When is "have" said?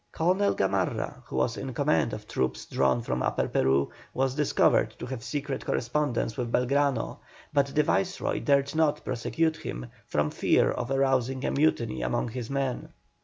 5.05-5.23